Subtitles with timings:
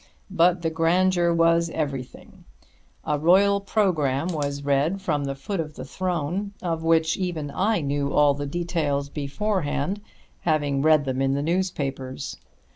[0.31, 2.43] But the grandeur was everything.
[3.05, 7.81] A royal programme was read from the foot of the throne, of which even I
[7.81, 10.01] knew all the details beforehand,
[10.39, 12.35] having read them in the newspapers.